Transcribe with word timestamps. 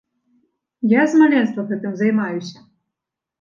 Я 0.93 1.03
з 1.11 1.19
маленства 1.21 1.65
гэтым 1.73 1.93
займаюся. 2.01 2.59